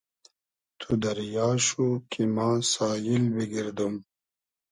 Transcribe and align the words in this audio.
تو 0.79 0.89
دئریا 1.03 1.49
شو 1.65 1.87
کی 2.11 2.23
ما 2.35 2.49
ساییل 2.71 3.23
بیگئردوم 3.35 3.93